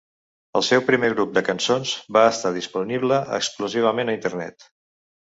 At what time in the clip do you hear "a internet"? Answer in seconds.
4.11-4.67